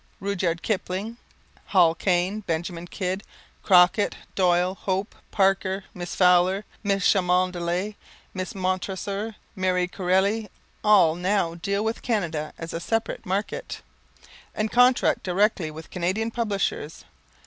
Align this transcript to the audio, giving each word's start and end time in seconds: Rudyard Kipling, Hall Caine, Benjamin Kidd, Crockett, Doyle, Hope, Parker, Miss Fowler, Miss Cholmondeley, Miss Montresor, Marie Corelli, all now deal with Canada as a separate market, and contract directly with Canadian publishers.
Rudyard 0.19 0.63
Kipling, 0.63 1.17
Hall 1.65 1.93
Caine, 1.93 2.39
Benjamin 2.39 2.87
Kidd, 2.87 3.21
Crockett, 3.61 4.15
Doyle, 4.33 4.73
Hope, 4.73 5.13
Parker, 5.29 5.83
Miss 5.93 6.15
Fowler, 6.15 6.65
Miss 6.81 7.03
Cholmondeley, 7.03 7.97
Miss 8.33 8.55
Montresor, 8.55 9.35
Marie 9.55 9.87
Corelli, 9.87 10.49
all 10.83 11.13
now 11.13 11.53
deal 11.53 11.83
with 11.85 12.01
Canada 12.01 12.51
as 12.57 12.73
a 12.73 12.79
separate 12.79 13.27
market, 13.27 13.83
and 14.55 14.71
contract 14.71 15.21
directly 15.21 15.69
with 15.69 15.91
Canadian 15.91 16.31
publishers. 16.31 17.05